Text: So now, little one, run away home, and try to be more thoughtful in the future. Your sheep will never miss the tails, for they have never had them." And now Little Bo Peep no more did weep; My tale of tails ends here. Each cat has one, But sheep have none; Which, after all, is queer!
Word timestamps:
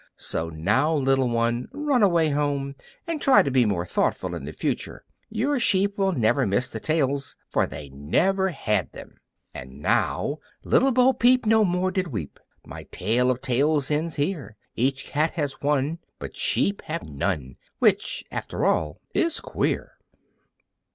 So 0.17 0.49
now, 0.49 0.95
little 0.95 1.29
one, 1.29 1.67
run 1.71 2.01
away 2.01 2.29
home, 2.29 2.73
and 3.05 3.21
try 3.21 3.43
to 3.43 3.51
be 3.51 3.65
more 3.67 3.85
thoughtful 3.85 4.33
in 4.33 4.45
the 4.45 4.51
future. 4.51 5.05
Your 5.29 5.59
sheep 5.59 5.95
will 5.95 6.11
never 6.11 6.47
miss 6.47 6.71
the 6.71 6.79
tails, 6.79 7.35
for 7.51 7.67
they 7.67 7.83
have 7.83 7.93
never 7.93 8.49
had 8.49 8.91
them." 8.93 9.19
And 9.53 9.79
now 9.79 10.39
Little 10.63 10.91
Bo 10.91 11.13
Peep 11.13 11.45
no 11.45 11.63
more 11.63 11.91
did 11.91 12.07
weep; 12.07 12.39
My 12.65 12.87
tale 12.89 13.29
of 13.29 13.43
tails 13.43 13.91
ends 13.91 14.15
here. 14.15 14.55
Each 14.75 15.05
cat 15.05 15.33
has 15.33 15.61
one, 15.61 15.99
But 16.17 16.35
sheep 16.35 16.81
have 16.85 17.03
none; 17.03 17.57
Which, 17.77 18.23
after 18.31 18.65
all, 18.65 19.01
is 19.13 19.39
queer! 19.39 19.99